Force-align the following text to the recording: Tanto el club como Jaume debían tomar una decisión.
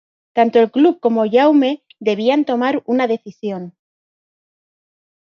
Tanto 0.33 0.57
el 0.57 0.71
club 0.71 0.99
como 0.99 1.29
Jaume 1.29 1.83
debían 1.99 2.43
tomar 2.43 2.81
una 2.87 3.05
decisión. 3.05 3.75